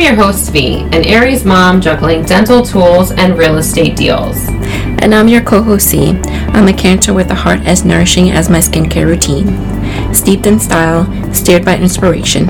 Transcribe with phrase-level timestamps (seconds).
[0.00, 4.48] I'm your host, Vee, an Aries mom juggling dental tools and real estate deals.
[4.48, 6.18] And I'm your co host Cee.
[6.54, 10.14] I'm a Cancer with a heart as nourishing as my skincare routine.
[10.14, 12.46] Steeped in style, steered by inspiration.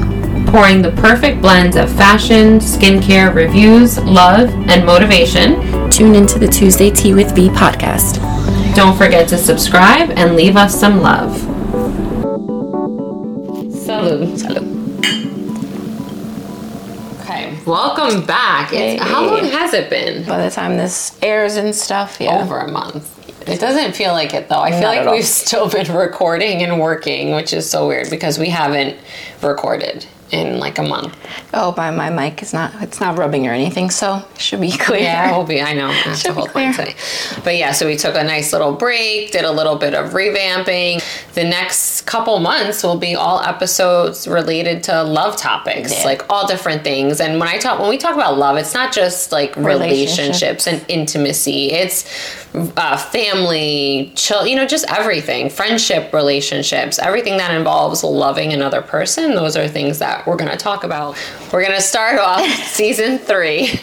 [0.46, 5.90] Pouring the perfect blend of fashion, skincare, reviews, love, and motivation.
[5.90, 8.24] Tune into the Tuesday Tea with Vee podcast.
[8.76, 11.32] Don't forget to subscribe and leave us some love.
[13.72, 14.38] Salud.
[14.38, 14.69] Salud.
[17.66, 18.70] Welcome back.
[18.70, 18.96] Hey.
[18.96, 20.24] how long has it been?
[20.26, 22.42] By the time this airs and stuff, yeah.
[22.42, 23.18] Over a month.
[23.48, 24.60] It doesn't feel like it though.
[24.60, 28.38] I feel Not like we've still been recording and working, which is so weird because
[28.38, 28.98] we haven't
[29.42, 31.16] recorded in like a month.
[31.52, 34.70] Oh, by my mic is not, it's not rubbing or anything, so it should be
[34.78, 35.00] clear.
[35.00, 35.60] Yeah, we'll be.
[35.60, 35.88] I know.
[35.88, 36.72] I Should be clear.
[37.44, 41.02] But yeah, so we took a nice little break, did a little bit of revamping.
[41.34, 46.04] The next couple months will be all episodes related to love topics, Yeah.
[46.04, 47.20] like all different things.
[47.20, 50.66] And when I talk, when we talk about love, it's not just like relationships, Relationships.
[50.66, 51.72] and intimacy.
[51.72, 52.04] It's
[52.54, 59.34] uh, family, chill, you know, just everything, friendship, relationships, everything that involves loving another person.
[59.34, 61.16] Those are things that we're going to talk about.
[61.52, 63.62] We're going to start off season three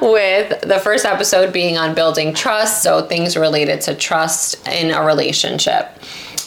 [0.00, 2.82] with the first episode being on building trust.
[2.82, 5.90] So things related to trust in a relationship.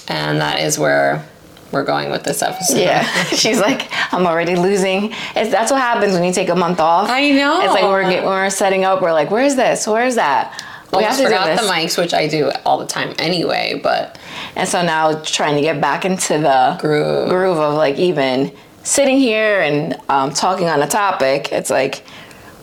[0.08, 1.28] And that is where
[1.72, 2.78] we're going with this episode.
[2.78, 5.14] Yeah, she's like, I'm already losing.
[5.36, 7.09] It's, that's what happens when you take a month off.
[7.09, 7.62] I know.
[7.62, 9.88] It's like we're get, when we're setting up, we're like, where's this?
[9.88, 10.62] Where's that?
[10.94, 14.17] We have to forgot the mics, which I do all the time anyway, but
[14.56, 17.30] And so now trying to get back into the Groove.
[17.30, 18.52] groove of like even
[18.83, 21.52] sitting here and um, talking on a topic.
[21.52, 22.03] It's like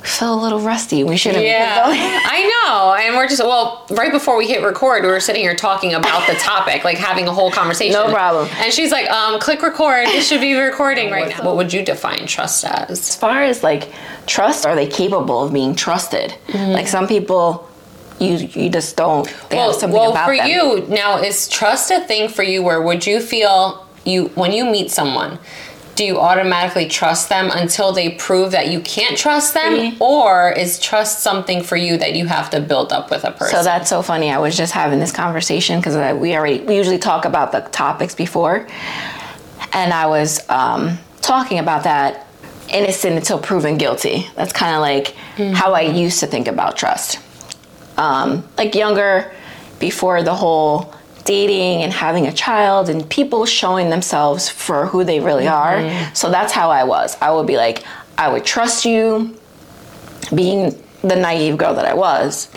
[0.02, 1.02] we feel a little rusty.
[1.04, 1.42] We should have.
[1.42, 2.94] Yeah, I know.
[2.94, 6.26] And we're just, well, right before we hit record, we were sitting here talking about
[6.28, 7.94] the topic, like having a whole conversation.
[7.94, 8.48] No problem.
[8.58, 10.08] And she's like, um, click record.
[10.08, 11.44] It should be recording right now.
[11.44, 12.90] What would you define trust as?
[12.90, 13.92] as far as like
[14.26, 16.34] trust, are they capable of being trusted?
[16.48, 16.72] Mm-hmm.
[16.72, 17.68] Like some people,
[18.20, 19.26] you you just don't.
[19.50, 20.46] Well, well for them.
[20.46, 24.64] you, now, is trust a thing for you where would you feel you, when you
[24.64, 25.38] meet someone,
[25.94, 29.72] do you automatically trust them until they prove that you can't trust them?
[29.74, 30.00] Mhm.
[30.00, 33.56] Or is trust something for you that you have to build up with a person?
[33.56, 34.30] So that's so funny.
[34.32, 38.14] I was just having this conversation because we already we usually talk about the topics
[38.14, 38.66] before,
[39.72, 42.26] and I was um, talking about that
[42.68, 44.26] innocent until proven guilty.
[44.36, 45.14] That's kind of like
[45.54, 47.18] how I used to think about trust.
[47.98, 49.30] Um, like younger,
[49.78, 50.94] before the whole
[51.24, 55.78] dating and having a child and people showing themselves for who they really are.
[56.14, 57.16] So that's how I was.
[57.20, 57.84] I would be like,
[58.16, 59.36] I would trust you,
[60.34, 62.48] being the naive girl that I was.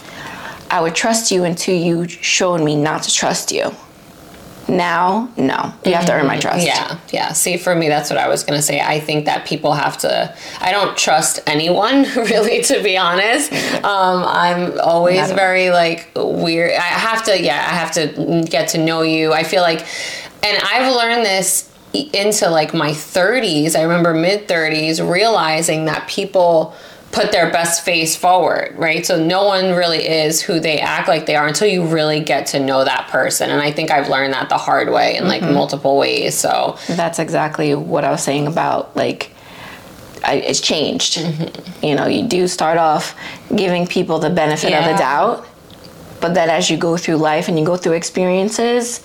[0.69, 3.72] I would trust you until you showed me not to trust you.
[4.71, 5.73] Now, no.
[5.85, 6.65] You have to earn my trust.
[6.65, 7.33] Yeah, yeah.
[7.33, 8.79] See, for me, that's what I was gonna say.
[8.79, 10.33] I think that people have to.
[10.61, 13.51] I don't trust anyone, really, to be honest.
[13.83, 16.71] Um, I'm always very like weird.
[16.71, 19.33] I have to, yeah, I have to get to know you.
[19.33, 19.85] I feel like,
[20.41, 23.75] and I've learned this into like my 30s.
[23.75, 26.73] I remember mid 30s realizing that people
[27.11, 29.05] put their best face forward, right?
[29.05, 32.47] So no one really is who they act like they are until you really get
[32.47, 33.49] to know that person.
[33.49, 35.53] And I think I've learned that the hard way in like mm-hmm.
[35.53, 36.35] multiple ways.
[36.35, 39.31] So That's exactly what I was saying about like
[40.23, 41.17] I, it's changed.
[41.17, 41.85] Mm-hmm.
[41.85, 43.17] You know, you do start off
[43.55, 45.47] giving people the benefit of the doubt,
[46.21, 49.03] but then as you go through life and you go through experiences,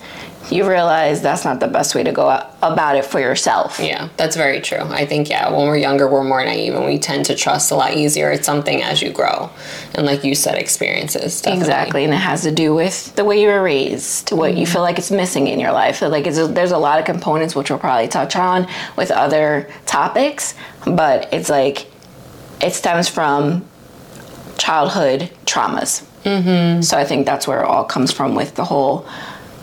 [0.49, 2.29] you realize that's not the best way to go
[2.61, 3.79] about it for yourself.
[3.79, 4.79] yeah, that's very true.
[4.81, 7.75] I think yeah, when we're younger, we're more naive and we tend to trust a
[7.75, 8.31] lot easier.
[8.31, 9.49] It's something as you grow,
[9.93, 11.41] and like you said, experiences.
[11.41, 11.61] Definitely.
[11.61, 14.81] Exactly, and it has to do with the way you were raised, what you feel
[14.81, 16.01] like it's missing in your life.
[16.01, 20.53] Like it's, there's a lot of components which we'll probably touch on with other topics,
[20.85, 21.87] but it's like
[22.61, 23.65] it stems from
[24.57, 26.05] childhood traumas.
[26.23, 26.81] Mm-hmm.
[26.81, 29.07] So I think that's where it all comes from with the whole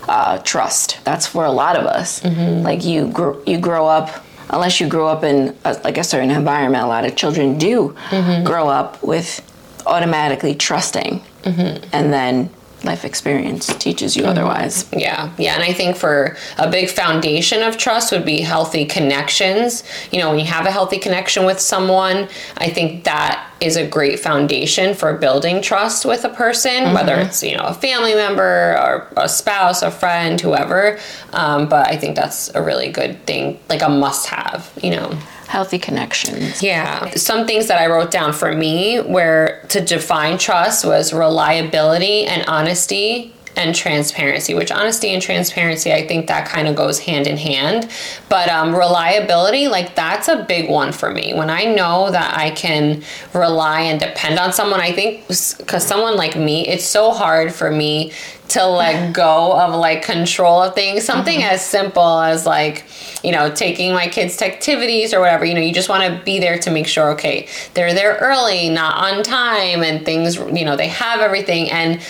[0.09, 1.01] uh, trust.
[1.05, 2.21] That's for a lot of us.
[2.21, 2.63] Mm-hmm.
[2.63, 4.25] Like you, gr- you grow up.
[4.51, 7.97] Unless you grow up in a, like a certain environment, a lot of children do
[8.11, 8.45] mm-hmm.
[8.45, 9.41] grow up with
[9.87, 11.85] automatically trusting, mm-hmm.
[11.93, 12.51] and then
[12.85, 14.87] life experience teaches you otherwise.
[14.93, 19.83] Yeah, yeah, and I think for a big foundation of trust would be healthy connections.
[20.13, 22.29] You know, when you have a healthy connection with someone,
[22.59, 27.43] I think that is a great foundation for building trust with a person, whether it's
[27.43, 30.99] you know a family member or a spouse, a friend, whoever.
[31.33, 34.71] Um, but I think that's a really good thing, like a must-have.
[34.83, 35.19] You know.
[35.47, 36.63] Healthy connections.
[36.63, 37.11] Yeah.
[37.11, 42.45] Some things that I wrote down for me where to define trust was reliability and
[42.49, 47.37] honesty and transparency, which honesty and transparency, I think that kind of goes hand in
[47.37, 47.91] hand.
[48.29, 51.35] But um, reliability, like that's a big one for me.
[51.35, 53.03] When I know that I can
[53.33, 57.71] rely and depend on someone, I think because someone like me, it's so hard for
[57.71, 58.13] me
[58.49, 61.05] to let go of like control of things.
[61.05, 61.55] Something mm-hmm.
[61.55, 62.85] as simple as like,
[63.23, 65.45] you know, taking my kids to activities or whatever.
[65.45, 68.69] You know, you just want to be there to make sure, okay, they're there early,
[68.69, 71.71] not on time, and things, you know, they have everything.
[71.71, 72.01] And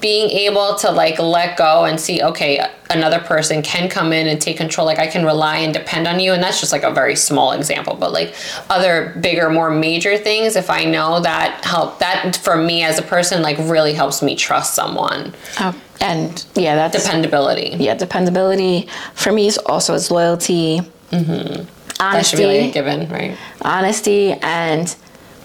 [0.00, 4.40] being able to like let go and see okay another person can come in and
[4.40, 4.86] take control.
[4.86, 6.32] Like i can rely and depend on you.
[6.32, 7.96] And that's just like a very small example.
[7.96, 8.34] But like
[8.70, 13.02] other bigger more major things if i know that help that for me as a
[13.02, 15.34] person like really helps me trust someone.
[15.60, 17.76] Oh, and yeah that's dependability.
[17.78, 20.80] Yeah dependability for me is also is loyalty
[21.10, 21.64] mm-hmm.
[22.00, 23.36] honesty that should be like a given right?
[23.62, 24.88] Honesty and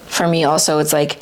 [0.06, 1.20] for me also it's like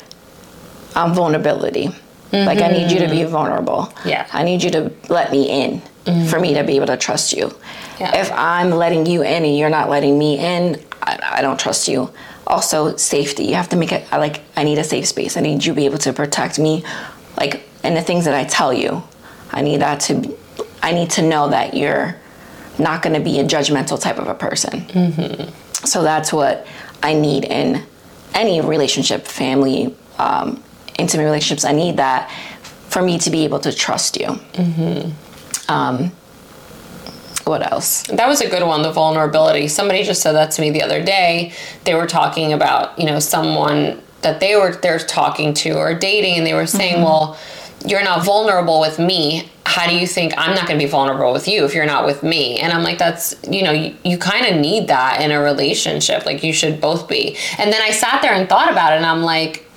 [0.95, 1.89] um, vulnerability
[2.33, 2.47] Mm-hmm.
[2.47, 3.93] Like I need you to be vulnerable.
[4.03, 4.27] Yeah.
[4.33, 6.25] I need you to let me in mm-hmm.
[6.27, 7.53] for me to be able to trust you.
[7.99, 8.21] Yeah.
[8.21, 11.87] If I'm letting you in and you're not letting me in, I, I don't trust
[11.87, 12.11] you.
[12.47, 13.45] Also, safety.
[13.45, 14.11] You have to make it.
[14.11, 14.41] I like.
[14.57, 15.37] I need a safe space.
[15.37, 16.83] I need you to be able to protect me,
[17.37, 19.01] like, and the things that I tell you.
[19.51, 20.37] I need that to.
[20.81, 22.17] I need to know that you're
[22.79, 24.81] not going to be a judgmental type of a person.
[24.81, 25.85] Mm-hmm.
[25.85, 26.67] So that's what
[27.01, 27.83] I need in
[28.33, 30.61] any relationship, family, um,
[31.03, 32.31] intimate relationships, I need that
[32.89, 34.27] for me to be able to trust you.
[34.27, 35.71] Mm-hmm.
[35.71, 36.11] Um,
[37.45, 38.03] what else?
[38.03, 39.67] That was a good one, the vulnerability.
[39.67, 41.51] Somebody just said that to me the other day.
[41.83, 46.37] They were talking about, you know, someone that they were they're talking to or dating
[46.37, 47.03] and they were saying, mm-hmm.
[47.03, 47.37] "Well,
[47.85, 49.49] you're not vulnerable with me.
[49.65, 52.05] How do you think I'm not going to be vulnerable with you if you're not
[52.05, 55.31] with me?" And I'm like, "That's, you know, you, you kind of need that in
[55.31, 56.25] a relationship.
[56.25, 59.05] Like you should both be." And then I sat there and thought about it and
[59.05, 59.67] I'm like,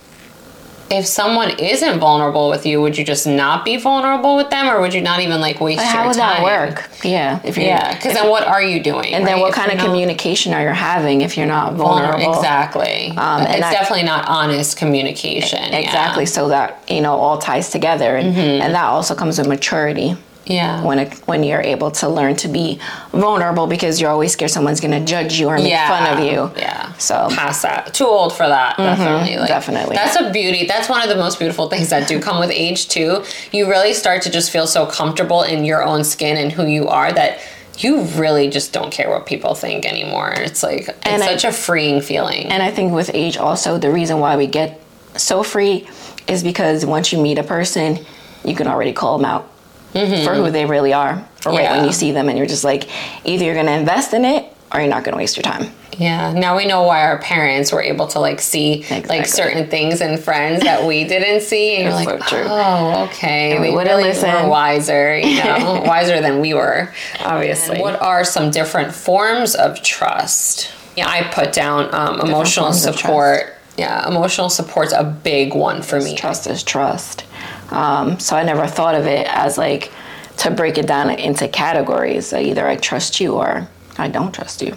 [0.91, 4.81] if someone isn't vulnerable with you, would you just not be vulnerable with them, or
[4.81, 6.43] would you not even like waste but how your would time?
[6.43, 6.91] that work?
[7.05, 9.13] Yeah, if yeah, because then what are you doing?
[9.15, 9.33] And right?
[9.33, 12.35] then what if kind of not, communication are you having if you're not vulnerable?
[12.35, 13.11] Exactly.
[13.17, 15.75] Um, it's I, definitely not honest communication.
[15.75, 16.25] Exactly.
[16.25, 16.31] Yeah.
[16.31, 18.63] So that you know all ties together, and, mm-hmm.
[18.63, 20.17] and that also comes with maturity.
[20.47, 20.85] Yeah.
[20.85, 24.81] When it, when you're able to learn to be vulnerable because you're always scared someone's
[24.81, 25.89] gonna judge you or make yeah.
[25.89, 26.53] fun of you.
[26.57, 26.93] Yeah.
[26.95, 27.93] So past that.
[27.93, 28.77] Too old for that.
[28.77, 29.03] Mm-hmm.
[29.03, 29.37] Definitely.
[29.39, 29.97] Like, definitely.
[29.97, 30.67] That's a beauty.
[30.67, 33.25] That's one of the most beautiful things that do come with age too.
[33.53, 36.87] You really start to just feel so comfortable in your own skin and who you
[36.89, 37.41] are that
[37.79, 40.33] you really just don't care what people think anymore.
[40.37, 42.47] It's like it's and such I, a freeing feeling.
[42.47, 44.81] And I think with age also the reason why we get
[45.17, 45.89] so free
[46.29, 48.05] is because once you meet a person,
[48.45, 49.51] you can already call them out
[49.97, 50.25] mm-hmm.
[50.25, 51.27] for who they really are.
[51.41, 51.61] For yeah.
[51.61, 52.89] right when you see them, and you're just like,
[53.25, 55.71] either you're going to invest in it or you're not going to waste your time.
[55.99, 56.33] Yeah.
[56.33, 59.17] Now we know why our parents were able to like see exactly.
[59.17, 63.53] like certain things in friends that we didn't see, and you're like, so oh, okay.
[63.53, 67.77] And we would really were wiser, you know, wiser than we were, obviously.
[67.77, 70.71] And what are some different forms of trust?
[70.97, 73.55] Yeah, I put down um, emotional support.
[73.77, 76.17] Yeah, emotional support's a big one for me.
[76.17, 77.26] Trust is trust.
[77.71, 79.93] Um, so I never thought of it as like
[80.39, 82.33] to break it down into categories.
[82.33, 83.69] Either I trust you or
[83.99, 84.77] I don't trust you.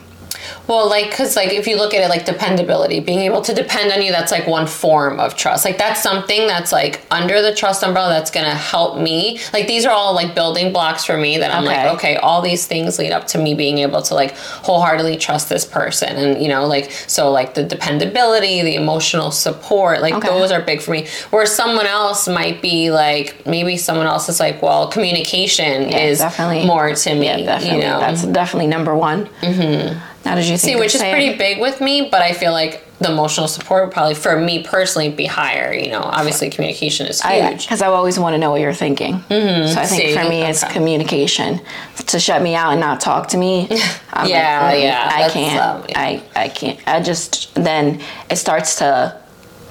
[0.67, 3.91] Well, like, cause like if you look at it like dependability, being able to depend
[3.91, 5.65] on you, that's like one form of trust.
[5.65, 9.39] Like that's something that's like under the trust umbrella that's gonna help me.
[9.53, 11.85] Like these are all like building blocks for me that I'm okay.
[11.85, 15.49] like, okay, all these things lead up to me being able to like wholeheartedly trust
[15.49, 16.15] this person.
[16.15, 20.27] And you know, like so like the dependability, the emotional support, like okay.
[20.27, 21.07] those are big for me.
[21.29, 26.19] Where someone else might be like maybe someone else is like, well, communication yeah, is
[26.19, 26.65] definitely.
[26.65, 27.25] more to me.
[27.25, 27.77] Yeah, definitely.
[27.77, 27.99] You know?
[27.99, 29.25] That's definitely number one.
[29.41, 30.18] Mm-hmm.
[30.23, 30.75] How did you see?
[30.75, 34.15] Which is pretty big with me, but I feel like the emotional support would probably,
[34.15, 35.73] for me personally, be higher.
[35.73, 37.63] You know, obviously communication is huge.
[37.63, 39.15] Because I, I, always want to know what you're thinking.
[39.15, 39.73] Mm-hmm.
[39.73, 40.13] So I think see?
[40.13, 40.49] for me, okay.
[40.49, 41.61] it's communication.
[42.07, 43.67] To shut me out and not talk to me,
[44.13, 45.61] I'm yeah, like, yeah, I can't.
[45.61, 45.99] Um, yeah.
[45.99, 46.79] I I can't.
[46.87, 49.19] I just then it starts to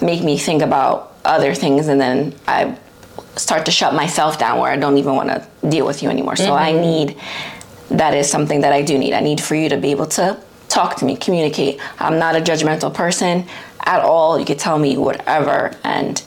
[0.00, 2.76] make me think about other things, and then I
[3.36, 6.36] start to shut myself down where I don't even want to deal with you anymore.
[6.36, 6.52] So mm-hmm.
[6.52, 7.16] I need
[7.90, 9.14] that is something that I do need.
[9.14, 11.80] I need for you to be able to talk to me, communicate.
[11.98, 13.46] I'm not a judgmental person
[13.84, 14.38] at all.
[14.38, 16.22] You could tell me whatever, and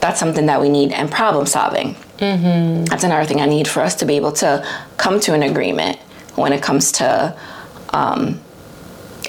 [0.00, 0.92] that's something that we need.
[0.92, 1.94] And problem solving.
[2.18, 2.84] Mm-hmm.
[2.86, 4.66] That's another thing I need for us to be able to
[4.96, 5.98] come to an agreement
[6.34, 7.36] when it comes to
[7.90, 8.40] um,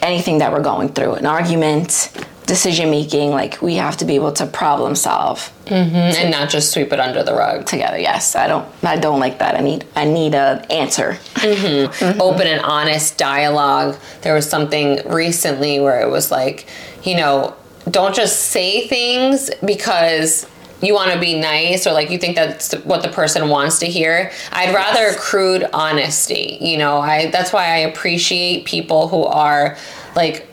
[0.01, 2.11] anything that we're going through an argument,
[2.51, 5.95] decision making like we have to be able to problem solve mm-hmm.
[5.95, 9.39] and not just sweep it under the rug together yes i don't i don't like
[9.39, 11.89] that i need i need an answer mm-hmm.
[11.89, 12.19] Mm-hmm.
[12.19, 16.67] open and honest dialogue there was something recently where it was like
[17.03, 17.55] you know
[17.89, 20.45] don't just say things because
[20.81, 23.85] you want to be nice or like you think that's what the person wants to
[23.85, 24.31] hear.
[24.51, 26.57] I'd rather crude honesty.
[26.59, 29.77] You know, I that's why I appreciate people who are
[30.15, 30.47] like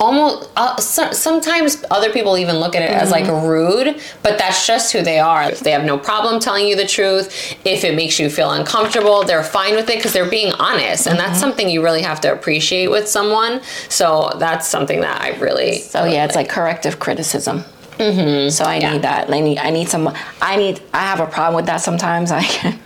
[0.00, 4.66] almost uh, so, sometimes other people even look at it as like rude but that's
[4.66, 8.18] just who they are they have no problem telling you the truth if it makes
[8.18, 11.82] you feel uncomfortable they're fine with it because they're being honest and that's something you
[11.82, 16.34] really have to appreciate with someone so that's something that i really So yeah, it's
[16.36, 17.64] like corrective criticism.
[17.98, 18.48] Mm-hmm.
[18.50, 18.92] So I Yeah.
[18.92, 19.30] need that.
[19.32, 19.58] I need.
[19.58, 20.12] I need some.
[20.42, 20.80] I need.
[20.92, 22.32] I have a problem with that sometimes.
[22.40, 22.42] I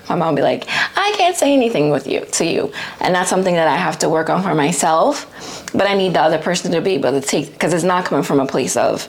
[0.08, 0.64] my mom be like,
[1.08, 4.08] I can't say anything with you to you, and that's something that I have to
[4.08, 5.26] work on for myself.
[5.72, 8.24] But I need the other person to be able to take because it's not coming
[8.24, 9.08] from a place of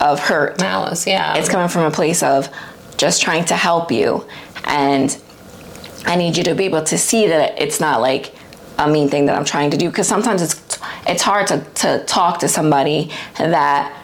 [0.00, 0.60] of hurt.
[0.60, 2.48] malice yeah It's coming from a place of
[2.96, 4.26] just trying to help you,
[4.64, 5.16] and
[6.04, 8.34] I need you to be able to see that it's not like
[8.78, 9.88] a mean thing that I'm trying to do.
[9.88, 13.94] Because sometimes it's it's hard to to talk to somebody that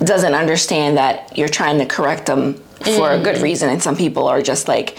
[0.00, 2.54] doesn't understand that you're trying to correct them
[2.96, 3.42] for a good mm.
[3.42, 4.98] reason, and some people are just like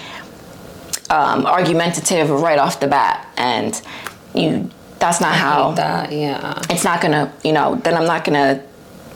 [1.10, 3.82] um, argumentative right off the bat, and
[4.34, 4.70] you.
[5.00, 8.64] That's not how that yeah it's not gonna, you know, then I'm not gonna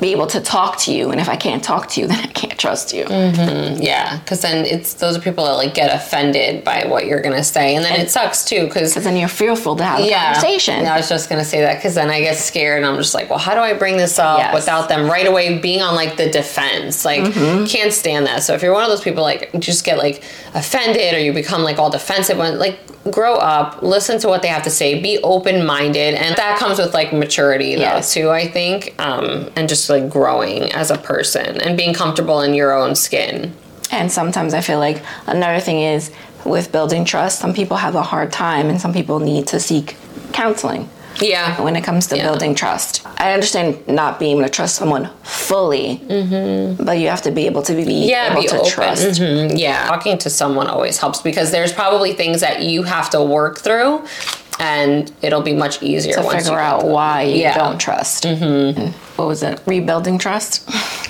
[0.01, 1.12] be able to talk to you.
[1.12, 3.05] And if I can't talk to you, then I can't trust you.
[3.08, 7.43] Yeah, because then it's those are people that like get offended by what you're gonna
[7.43, 8.65] say, and then it sucks too.
[8.65, 10.86] Because then you're fearful to have a yeah, conversation.
[10.86, 13.29] I was just gonna say that because then I get scared and I'm just like,
[13.29, 14.53] well, how do I bring this up Yes.
[14.53, 17.05] without them right away being on like the defense?
[17.05, 17.65] Like, Mm-hmm.
[17.65, 18.41] can't stand that.
[18.43, 20.24] So if you're one of those people like just get like
[20.55, 22.79] offended or you become like all defensive when like
[23.10, 26.77] grow up, listen to what they have to say, be open minded, and that comes
[26.77, 28.13] with like maturity though Yes.
[28.13, 28.29] too.
[28.29, 32.72] I think, um, and just like growing as a person and being comfortable in your
[32.77, 33.53] own skin.
[33.91, 36.12] And sometimes I feel like another thing is
[36.46, 39.96] with building trust, some people have a hard time and some people need to seek
[40.31, 40.88] counseling
[41.21, 41.61] Yeah.
[41.61, 42.23] when it comes to Yeah.
[42.27, 43.01] building trust.
[43.17, 46.01] I understand not being able to trust someone fully,
[46.79, 48.09] but you have to be able to be Mm-hmm.
[48.09, 48.71] yeah, able be to open.
[48.71, 49.03] trust.
[49.21, 53.21] Mhm, Yeah, talking to someone always helps because there's probably things that you have to
[53.21, 54.01] work through,
[54.59, 57.57] and it'll be much easier To figure out why you Yeah.
[57.57, 58.23] don't trust.
[58.25, 58.91] Mm-hmm.
[59.15, 59.59] What was it?
[59.65, 60.61] Rebuilding trust?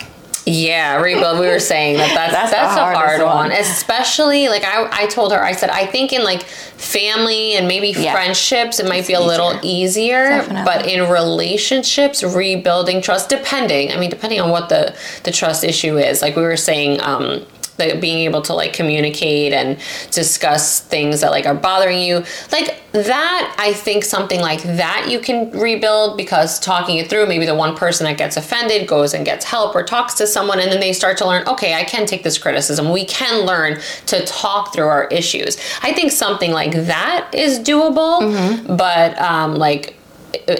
[0.45, 1.39] Yeah, rebuild.
[1.39, 3.35] We were saying that that's That's that's, a hard one.
[3.35, 3.51] one.
[3.51, 7.89] especially like I I told her I said I think in like family and maybe
[7.89, 8.11] Yeah.
[8.13, 10.63] friendships it might It's be a little easier, Definitely.
[10.65, 15.97] but in relationships rebuilding trust depending I mean depending on what the the trust issue
[15.97, 17.45] is like we were saying um
[17.77, 19.79] like being able to like communicate and
[20.11, 22.23] discuss things that like are bothering you.
[22.51, 27.45] Like that i think something like that you can rebuild because talking it through maybe
[27.45, 30.71] the one person that gets offended goes and gets help or talks to someone and
[30.71, 32.91] then they start to learn okay i can take this criticism.
[32.91, 35.57] We can learn to talk through our issues.
[35.81, 39.95] I think something like that is doable but um like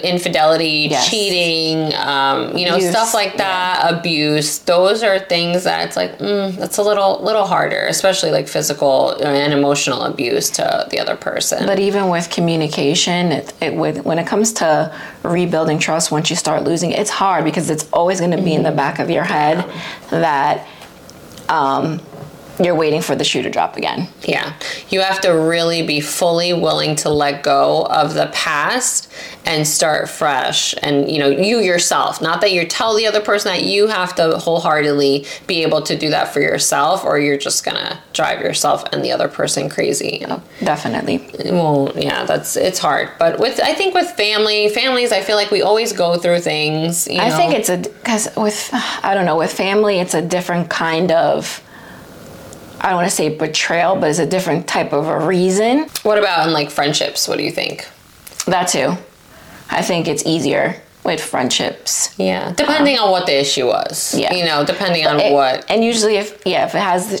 [0.04, 1.08] infidelity Yes.
[1.08, 4.58] cheating um, you know Abuse, stuff like that abuse.
[4.60, 9.10] Those are things that it's like mm, that's a little little harder especially like physical
[9.22, 11.66] and emotional abuse to the other person.
[11.66, 16.36] But even with communication, it, it with when it comes to rebuilding trust, once you
[16.36, 19.24] start losing, it's hard because it's always going to be in the back of your
[19.24, 19.64] head
[20.10, 20.66] that
[21.48, 22.00] um,
[22.64, 24.08] you're waiting for the shoe to drop again.
[24.22, 24.54] yeah
[24.90, 29.10] you have to really be fully willing to let go of the past
[29.44, 33.50] and start fresh and you know you yourself not that you tell the other person
[33.52, 37.64] that you have to wholeheartedly be able to do that for yourself or you're just
[37.64, 40.24] gonna drive yourself and the other person crazy
[40.62, 41.18] Definitely.
[41.50, 45.50] well yeah that's it's hard but with i think with family families i feel like
[45.50, 47.36] we always go through things you I know?
[47.36, 48.70] think it's a because with
[49.02, 51.62] I don't know with family, it's a different kind of.
[52.82, 55.86] I don't want to say betrayal, but it's a different type of a reason.
[56.02, 57.86] what about in like friendships what do you think
[58.46, 58.96] That too.
[59.70, 62.14] I think it's easier with friendships.
[62.18, 64.32] yeah depending um, on what the issue was Yeah.
[64.34, 67.12] you know depending on It- what And usually, if yeah, if it has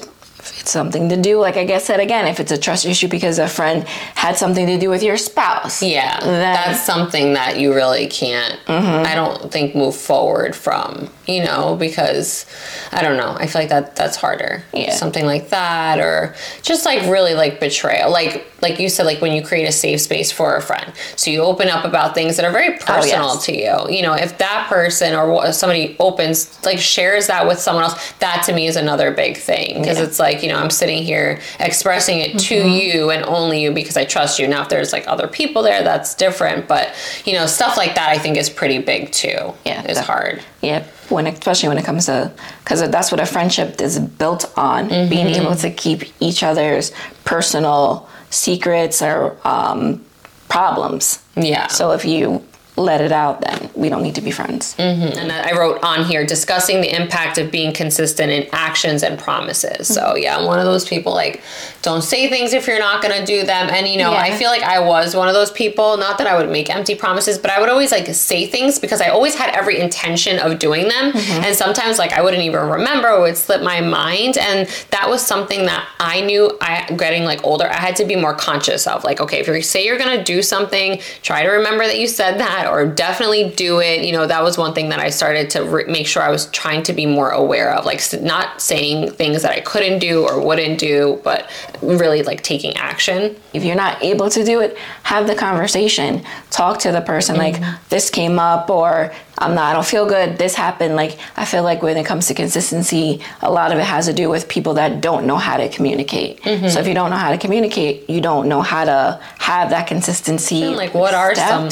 [0.60, 3.38] it's something to do, like I guess said again, if it's a trust issue because
[3.38, 5.82] a friend had something to do with your spouse.
[5.82, 9.06] yeah that's something that you really can't Mm-hmm.
[9.06, 12.46] i don't think move forward from you know because
[12.92, 14.94] i don't know i feel like that that's harder Yeah.
[14.94, 19.32] something like that or just like really like betrayal like like you said like when
[19.32, 22.44] you create a safe space for a friend so you open up about things that
[22.44, 23.44] are very personal Oh, yes.
[23.46, 27.84] to you you know if that person or somebody opens like shares that with someone
[27.84, 30.04] else that to me is another big thing because Yeah.
[30.04, 32.68] it's like you know i'm sitting here expressing it to Mm-hmm.
[32.96, 35.82] you and only you because i trust you now if there's like other people there
[35.82, 36.94] that's different but
[37.24, 40.84] you know stuff like that i think is pretty big too Yeah, It's hard Yeah,
[41.08, 42.30] when especially when it comes to
[42.64, 45.42] because that's what a friendship is built on being Mm-hmm.
[45.42, 46.92] able to keep each other's
[47.24, 50.04] personal secrets or um,
[50.48, 51.22] problems.
[51.36, 52.44] yeah So if you
[52.76, 54.74] let it out, then we don't need to be friends.
[54.76, 55.18] Mm-hmm.
[55.18, 59.88] And I wrote on here discussing the impact of being consistent in actions and promises.
[59.88, 59.92] Mm-hmm.
[59.92, 61.42] So yeah, I'm one of those people like
[61.82, 63.68] don't say things if you're not going to do them.
[63.70, 64.22] And you know, yeah.
[64.22, 65.98] I feel like I was one of those people.
[65.98, 69.02] Not that I would make empty promises, but I would always like say things because
[69.02, 71.12] I always had every intention of doing them.
[71.12, 71.44] Mm-hmm.
[71.44, 74.38] And sometimes like I wouldn't even remember, it would slip my mind.
[74.38, 76.56] And that was something that I knew.
[76.62, 79.04] I getting like older, I had to be more conscious of.
[79.04, 82.06] Like, okay, if you say you're going to do something, try to remember that you
[82.06, 84.04] said that that or definitely do it.
[84.04, 86.46] You know, that was one thing that I started to re- make sure I was
[86.46, 90.44] trying to be more aware of, like not saying things that I couldn't do or
[90.44, 91.50] wouldn't do, but
[91.82, 93.36] really like taking action.
[93.52, 96.24] If you're not able to do it, have the conversation.
[96.50, 97.62] Talk to the person mm-hmm.
[97.62, 100.38] like this came up or I'm not, I don't feel good.
[100.38, 100.94] This happened.
[100.94, 104.12] Like, I feel like when it comes to consistency, a lot of it has to
[104.12, 106.40] do with people that don't know how to communicate.
[106.42, 106.68] Mm-hmm.
[106.68, 109.88] So if you don't know how to communicate, you don't know how to have that
[109.88, 110.62] consistency.
[110.62, 111.70] And like, what are some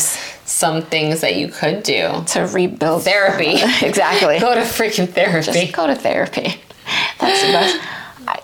[0.50, 3.54] some things that you could do to rebuild therapy?
[3.86, 4.38] exactly.
[4.38, 5.52] go to freaking therapy.
[5.52, 6.60] Just go to therapy.
[7.20, 7.80] That's the best.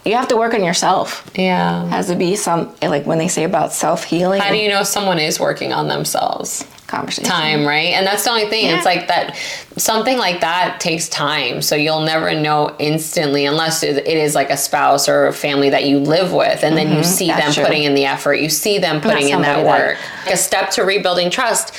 [0.05, 1.29] You have to work on yourself.
[1.35, 1.85] Yeah.
[1.85, 4.41] It has to be some like when they say about self healing.
[4.41, 6.67] How do you know someone is working on themselves?
[6.87, 8.77] conversation time right and that's the only thing yeah.
[8.77, 9.37] it's like that
[9.77, 14.57] something like that takes time so you'll never know instantly unless it is like a
[14.57, 16.99] spouse or a family that you live with and then mm-hmm.
[16.99, 17.65] you see that's them true.
[17.65, 20.35] putting in the effort you see them putting in that work that...
[20.35, 21.75] a step to rebuilding trust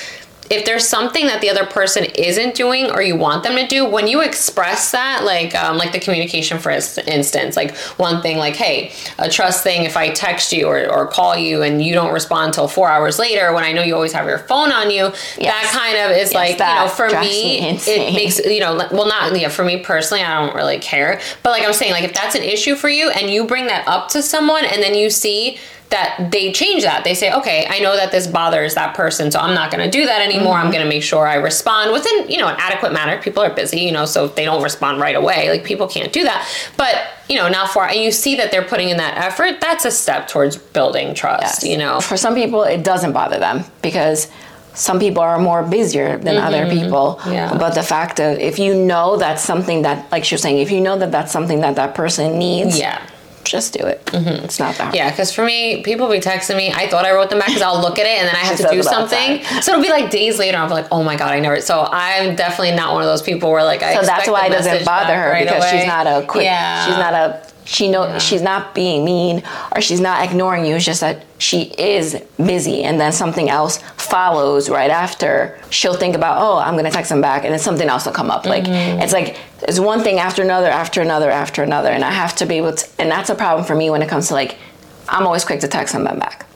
[0.50, 3.84] if there's something that the other person isn't doing or you want them to do
[3.84, 8.56] when you express that like um, like the communication for instance like one thing like
[8.56, 12.12] hey a trust thing if i text you or, or call you and you don't
[12.12, 15.12] respond until four hours later when i know you always have your phone on you
[15.38, 15.38] yes.
[15.38, 18.76] that kind of is yes, like you know for me, me it makes you know
[18.92, 22.04] well not yeah for me personally i don't really care but like i'm saying like
[22.04, 24.94] if that's an issue for you and you bring that up to someone and then
[24.94, 25.58] you see
[25.90, 27.04] that they change that.
[27.04, 29.90] They say, okay, I know that this bothers that person, so I'm not going to
[29.90, 30.54] do that anymore.
[30.54, 30.66] Mm-hmm.
[30.66, 33.20] I'm going to make sure I respond within, you know, an adequate manner.
[33.22, 36.12] People are busy, you know, so if they don't respond right away, like people can't
[36.12, 36.46] do that.
[36.76, 39.84] But, you know, now for, and you see that they're putting in that effort, that's
[39.86, 41.64] a step towards building trust, yes.
[41.64, 42.00] you know.
[42.00, 44.30] For some people, it doesn't bother them because
[44.74, 46.46] some people are more busier than mm-hmm.
[46.46, 47.18] other people.
[47.26, 47.56] Yeah.
[47.56, 50.82] But the fact that if you know that's something that, like you're saying, if you
[50.82, 53.02] know that that's something that that person needs, yeah
[53.50, 54.04] just do it.
[54.06, 54.44] Mm-hmm.
[54.44, 54.94] It's not that.
[54.94, 56.72] Yeah, because for me, people will be texting me.
[56.72, 58.56] I thought I wrote them back because I'll look at it and then I have
[58.58, 59.42] to do something.
[59.62, 60.58] So it'll be like days later.
[60.58, 61.60] I'm like, oh my god, I never.
[61.60, 63.94] So I'm definitely not one of those people where like I.
[63.94, 65.80] So that's why it doesn't bother her right because away.
[65.80, 66.44] she's not a quick.
[66.44, 66.86] Yeah.
[66.86, 68.18] She's not a she know yeah.
[68.18, 69.42] she's not being mean
[69.74, 70.76] or she's not ignoring you.
[70.76, 75.60] It's just that she is busy and then something else follows right after.
[75.68, 78.30] She'll think about oh i'm gonna text him back and then something else will come
[78.30, 78.46] up.
[78.46, 79.02] Like mm-hmm.
[79.02, 81.90] it's like it's one thing after another after another after another.
[81.90, 84.08] And i have to be able to and that's a problem for me when it
[84.08, 84.56] comes to like
[85.10, 86.47] i'm always quick to text him back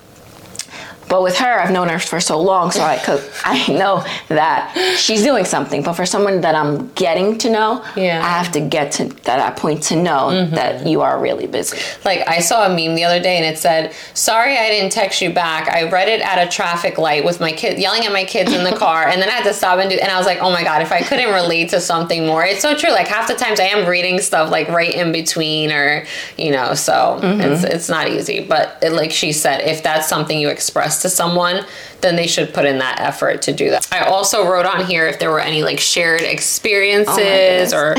[1.12, 4.96] but with her, I've known her for so long, so I could I know that
[4.96, 5.82] she's doing something.
[5.82, 8.24] But for someone that I'm getting to know, yeah.
[8.24, 10.54] I have to get to that point to know mm-hmm.
[10.54, 11.76] that you are really busy.
[12.06, 15.20] Like I saw a meme the other day, and it said, "Sorry, I didn't text
[15.20, 15.68] you back.
[15.68, 18.64] I read it at a traffic light with my kid yelling at my kids in
[18.64, 20.50] the car, and then I had to stop and do." And I was like, "Oh
[20.50, 22.90] my god, if I couldn't relate to something more, it's so true.
[22.90, 26.06] Like half the times I am reading stuff like right in between, or
[26.38, 27.42] you know, so mm-hmm.
[27.42, 28.42] it's it's not easy.
[28.42, 31.64] But it, like she said, if that's something you express to someone,
[32.00, 33.86] then they should put in that effort to do that.
[33.92, 37.96] I also wrote on here if there were any like shared experiences oh or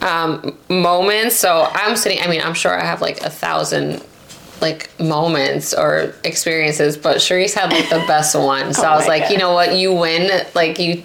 [0.00, 1.36] um, moments.
[1.36, 4.04] So I'm sitting, I mean, I'm sure I have like a thousand
[4.60, 8.74] like moments or experiences, but Cherise had like the best one.
[8.74, 9.32] So oh I was like, God.
[9.32, 10.44] you know what, you win.
[10.54, 11.02] Like you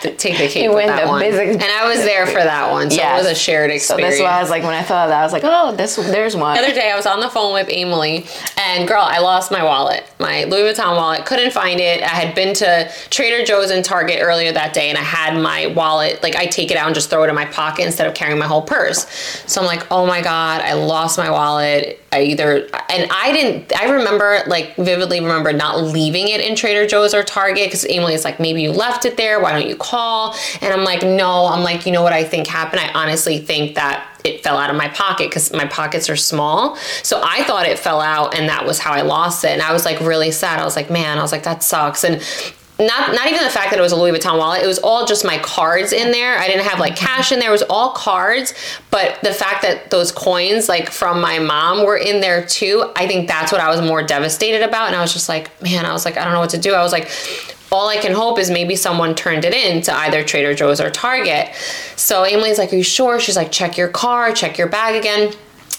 [0.00, 1.22] take the cake with that one.
[1.22, 3.20] and I was there for that one, so yes.
[3.20, 4.16] it was a shared experience.
[4.16, 5.74] So that's why I was like, when I thought of that, I was like, oh,
[5.74, 6.56] this there's one.
[6.56, 8.26] The other day, I was on the phone with Emily,
[8.58, 11.26] and girl, I lost my wallet, my Louis Vuitton wallet.
[11.26, 12.02] Couldn't find it.
[12.02, 15.68] I had been to Trader Joe's and Target earlier that day, and I had my
[15.68, 16.22] wallet.
[16.22, 18.38] Like I take it out and just throw it in my pocket instead of carrying
[18.38, 19.06] my whole purse.
[19.46, 21.99] So I'm like, oh my god, I lost my wallet.
[22.12, 23.72] I either and I didn't.
[23.76, 28.14] I remember like vividly remember not leaving it in Trader Joe's or Target because Emily
[28.14, 29.40] is like, maybe you left it there.
[29.40, 30.34] Why don't you call?
[30.60, 31.46] And I'm like, no.
[31.46, 32.80] I'm like, you know what I think happened?
[32.80, 36.76] I honestly think that it fell out of my pocket because my pockets are small.
[37.04, 39.50] So I thought it fell out and that was how I lost it.
[39.50, 40.58] And I was like really sad.
[40.58, 42.02] I was like, man, I was like, that sucks.
[42.02, 42.20] And
[42.80, 44.62] not not even the fact that it was a Louis Vuitton wallet.
[44.62, 46.38] It was all just my cards in there.
[46.38, 47.50] I didn't have like cash in there.
[47.50, 48.54] It was all cards.
[48.90, 53.06] But the fact that those coins like from my mom were in there too, I
[53.06, 54.88] think that's what I was more devastated about.
[54.88, 56.74] And I was just like, man, I was like, I don't know what to do.
[56.74, 57.10] I was like,
[57.72, 60.90] all I can hope is maybe someone turned it in to either Trader Joe's or
[60.90, 61.54] Target.
[61.96, 63.20] So Emily's like, Are you sure?
[63.20, 65.32] She's like, check your car, check your bag again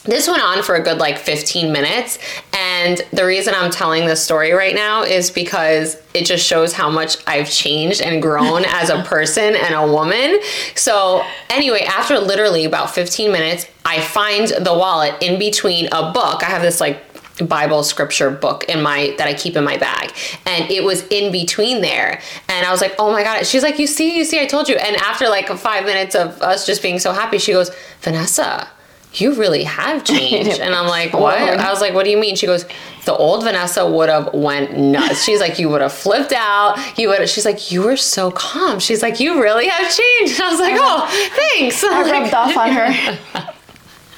[0.03, 2.17] this went on for a good like 15 minutes
[2.53, 6.89] and the reason i'm telling this story right now is because it just shows how
[6.89, 10.39] much i've changed and grown as a person and a woman
[10.75, 16.43] so anyway after literally about 15 minutes i find the wallet in between a book
[16.43, 17.03] i have this like
[17.41, 20.13] Bible scripture book in my that I keep in my bag.
[20.45, 22.21] And it was in between there.
[22.49, 23.47] And I was like, oh my God.
[23.47, 24.75] She's like, you see, you see, I told you.
[24.75, 28.69] And after like five minutes of us just being so happy, she goes, Vanessa,
[29.13, 30.60] you really have changed.
[30.60, 31.38] And I'm like, what?
[31.38, 32.36] I was like, what do you mean?
[32.36, 32.65] She goes,
[33.06, 35.24] the old Vanessa would have went nuts.
[35.24, 36.78] She's like, you would have flipped out.
[36.97, 37.28] You would.
[37.28, 38.80] She's like, you were so calm.
[38.80, 40.36] She's like, you really have changed.
[40.39, 41.84] And I was like, oh, thanks.
[41.84, 43.50] I like, rubbed off on her.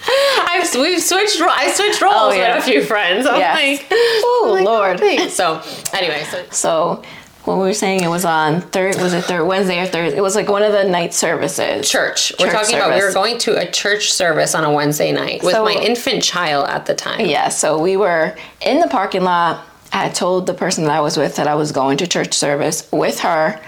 [0.06, 1.40] I've we've switched.
[1.40, 2.56] ro- I switched roles Oh, yeah.
[2.58, 3.26] with a few friends.
[3.26, 3.80] I'm Yes.
[3.80, 5.00] like, Oh, I'm like, oh, Lord.
[5.00, 5.34] thanks.
[5.34, 5.62] So
[5.94, 7.04] anyway, so So
[7.46, 8.96] what we were saying, it was on third.
[9.02, 10.18] Was it third Wednesday or Thursday?
[10.18, 11.90] It was like one of the night services.
[11.90, 12.32] church.
[12.40, 15.44] We're Church talking about we were going to a church service on a Wednesday night
[15.44, 17.26] with So- my infant child at the time.
[17.26, 17.50] Yeah.
[17.50, 19.66] So we were in the parking lot.
[19.92, 22.88] I told the person that I was with that I was going to church service
[22.92, 23.60] with her,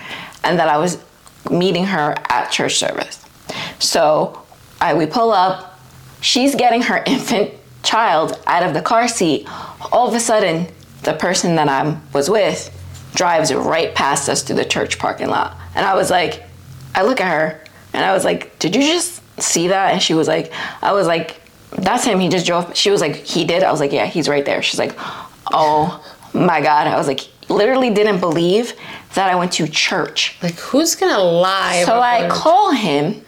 [0.43, 0.97] and that I was
[1.51, 3.23] meeting her at church service.
[3.79, 4.41] So
[4.81, 5.79] I we pull up.
[6.21, 7.51] She's getting her infant
[7.83, 9.47] child out of the car seat.
[9.91, 10.67] All of a sudden,
[11.03, 12.71] the person that I was with
[13.15, 15.57] drives right past us through the church parking lot.
[15.73, 16.43] And I was like,
[16.93, 17.61] I look at her
[17.93, 19.93] and I was like, Did you just see that?
[19.93, 22.19] And she was like, I was like, That's him.
[22.19, 22.75] He just drove.
[22.75, 23.63] She was like, He did?
[23.63, 24.61] I was like, Yeah, he's right there.
[24.61, 24.93] She's like,
[25.51, 26.87] Oh my God.
[26.87, 28.73] I was like, literally didn't believe
[29.13, 30.37] that I went to church.
[30.41, 31.83] Like who's gonna lie?
[31.85, 33.23] So I call him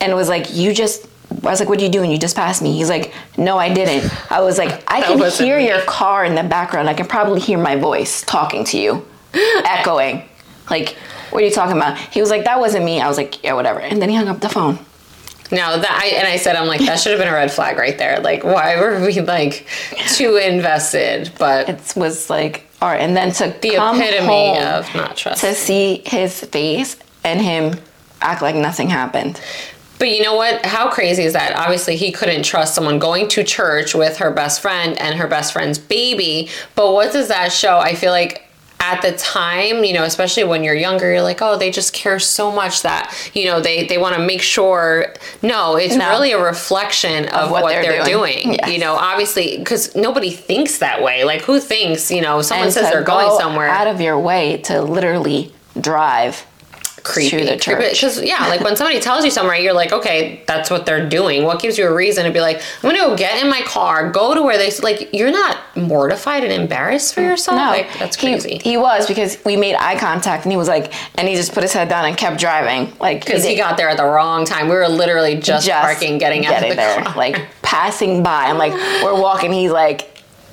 [0.00, 2.10] and was like, "You just." I was like, "What are you doing?
[2.10, 5.58] You just passed me." He's like, "No, I didn't." I was like, "I can hear
[5.58, 6.88] me." your car in the background.
[6.88, 9.06] I can probably hear my voice talking to you,
[9.64, 10.28] echoing.
[10.68, 10.96] Like,
[11.30, 13.54] what are you talking about?" He was like, "That wasn't me." I was like, "Yeah,
[13.54, 14.78] whatever." And then he hung up the phone.
[15.52, 17.76] No, that I and I said I'm like that should have been a red flag
[17.76, 18.20] right there.
[18.20, 19.66] Like why were we like
[20.14, 21.32] too invested?
[21.38, 23.00] But It was like, all right.
[23.00, 25.40] And then to the epitome of not trust.
[25.40, 27.74] to see his face and him
[28.20, 29.40] act like nothing happened.
[30.00, 30.64] But you know what?
[30.64, 31.54] How crazy is that?
[31.56, 35.52] Obviously, he couldn't trust someone going to church with her best friend and her best
[35.52, 36.48] friend's baby.
[36.74, 37.78] But what does that show?
[37.78, 41.58] I feel like at the time, you know, especially when you're younger, you're like, oh,
[41.58, 45.14] they just care so much that, you know, they, they want to make sure.
[45.42, 46.08] No, it's No.
[46.08, 48.54] really a reflection of, what, they're, doing.
[48.54, 48.70] Yes.
[48.72, 51.24] You know, obviously, because nobody thinks that way.
[51.24, 54.56] Like, who thinks, you know, someone And says they're going somewhere out of your way
[54.62, 56.46] to literally drive
[57.02, 57.38] creepy.
[57.38, 58.00] to the church.
[58.00, 61.44] Because yeah, like when somebody tells you somewhere, you're like, okay, that's what they're doing.
[61.44, 64.10] What gives you a reason to be like, I'm gonna go get in my car,
[64.10, 65.12] go to where they like?
[65.12, 67.28] You're not mortified and embarrassed for mm.
[67.28, 67.56] yourself.
[67.56, 68.58] No, like that's crazy.
[68.62, 71.62] He, was because we made eye contact and he was like, and he just put
[71.62, 74.44] his head down and kept driving, like because he did- got there at the wrong
[74.44, 74.68] time.
[74.68, 77.16] We were literally just, just parking, getting out of the there, car.
[77.16, 78.44] like passing by.
[78.46, 79.52] I'm like, we're walking.
[79.52, 80.22] He's like,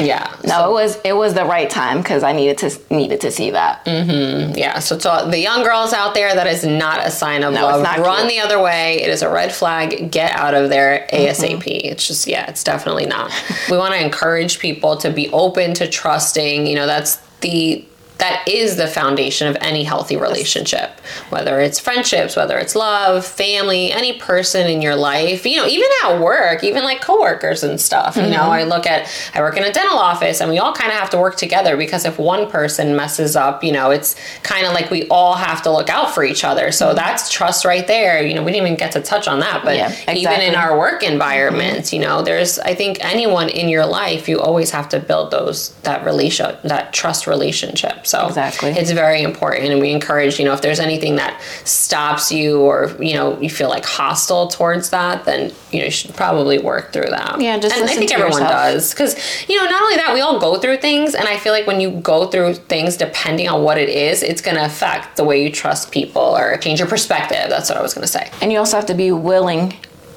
[0.00, 3.30] yeah, no, it was it was the right time because I needed to needed to
[3.30, 3.82] see that.
[3.86, 4.78] yeah.
[4.78, 7.74] So to the young girls out there, that is not a sign of No, it's
[7.78, 7.82] love.
[7.82, 8.32] not Run cute.
[8.32, 9.02] the other way.
[9.02, 10.10] It is a red flag.
[10.10, 11.44] Get out of there Mm-hmm.
[11.44, 11.66] ASAP.
[11.84, 13.30] It's just yeah, it's definitely not.
[13.70, 16.66] we want to encourage people to be open to trusting.
[16.66, 17.84] You know, that's the
[18.18, 20.90] that is the foundation of any healthy relationship
[21.28, 25.88] whether it's friendships whether it's love family any person in your life you know even
[26.04, 28.50] at work even like coworkers and stuff you know Mm-hmm.
[28.50, 31.10] i look at i work in a dental office and we all kind of have
[31.10, 34.90] to work together because if one person messes up you know it's kind of like
[34.90, 36.70] we all have to look out for each other.
[36.72, 38.22] So that's trust right there.
[38.24, 40.78] You know we didn't even get to touch on that but Yeah, even in our
[40.78, 45.00] work environments you know there's i think anyone in your life you always have to
[45.00, 48.70] build those that relation that trust relationship so Exactly.
[48.70, 52.94] it's very important and we encourage you know if there's anything that stops you or
[53.00, 56.92] you know you feel like hostile towards that then you know you should probably work
[56.92, 58.50] through that Yeah, just and i think everyone yourself.
[58.50, 61.52] does because you know not only that we all go through things and i feel
[61.52, 65.16] like when you go through things depending on what it is it's going to affect
[65.16, 68.12] the way you trust people or change your perspective that's what i was going to
[68.12, 69.74] say And you also have to be willing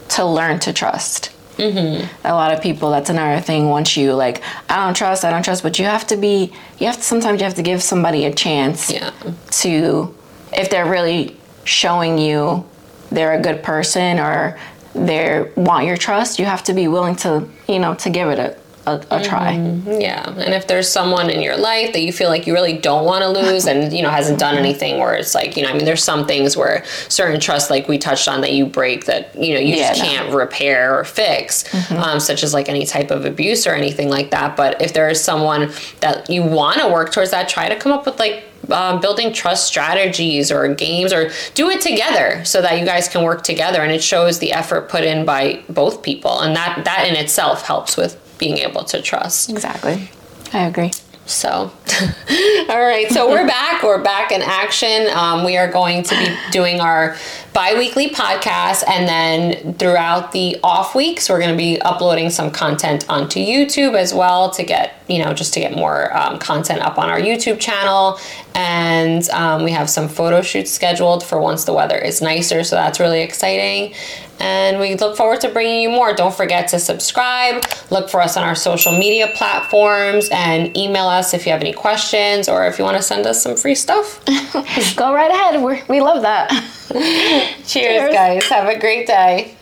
[0.10, 1.30] to learn to trust.
[1.60, 2.28] Mm-hmm.
[2.28, 3.70] A lot of people, that's another thing.
[3.70, 6.54] Once you like, I don't trust, I don't trust, but you have to be.
[6.80, 9.12] You have to sometimes you have to give somebody a chance yeah
[9.62, 10.16] to,
[10.54, 12.66] if they're really showing you
[13.12, 14.58] they're a good person or
[14.94, 18.40] they want your trust, you have to be willing to, you know, to give it
[18.40, 18.58] a,
[18.96, 19.52] a, a try.
[19.54, 23.06] Yeah, and if there's someone in your life that you feel like you really don't
[23.06, 25.74] want to lose, and you know hasn't done anything, where it's like you know, I
[25.74, 29.36] mean, there's some things where certain trust, like we touched on, that you break that
[29.36, 30.08] you know you Yeah, just no.
[30.10, 34.32] can't repair or fix, um, such as like any type of abuse or anything like
[34.32, 34.56] that.
[34.58, 35.72] But if there is someone
[36.02, 39.34] that you want to work towards that, try to come up with like um, building
[39.34, 43.82] trust strategies or games or do it together so that you guys can work together
[43.82, 47.66] and it shows the effort put in by both people and that that in itself
[47.66, 50.10] helps with being able to trust Exactly.
[50.52, 50.92] I agree.
[51.28, 51.50] so,
[52.70, 53.06] all right.
[53.12, 53.84] So we're back.
[53.84, 55.08] We're back in action.
[55.14, 57.16] Um, we are going to be doing our
[57.54, 63.10] bi-weekly podcast and then throughout the off weeks we're going to be uploading some content
[63.10, 66.98] onto youtube as well to get you know just to get more um, content up
[66.98, 68.20] on our youtube channel
[68.56, 72.76] and um, we have some photo shoots scheduled for once the weather is nicer so
[72.76, 73.94] that's really exciting
[74.40, 76.14] and we look forward to bringing you more.
[76.14, 81.34] Don't forget to subscribe, look for us on our social media platforms, and email us
[81.34, 84.24] if you have any questions or if you want to send us some free stuff.
[84.96, 85.62] Go right ahead.
[85.62, 86.50] We're, we love that.
[87.66, 88.44] Cheers, guys.
[88.46, 89.56] Have a great day.